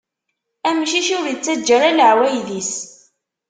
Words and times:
Amcic 0.69 1.07
ur 1.17 1.25
ittaǧǧa 1.33 1.75
ara 1.77 1.97
laɛwayed-is. 1.97 2.73